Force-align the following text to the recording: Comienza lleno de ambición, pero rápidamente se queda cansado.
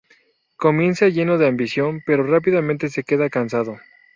Comienza 0.57 1.09
lleno 1.09 1.37
de 1.37 1.45
ambición, 1.47 2.01
pero 2.07 2.23
rápidamente 2.25 2.89
se 2.89 3.03
queda 3.03 3.29
cansado. 3.29 3.77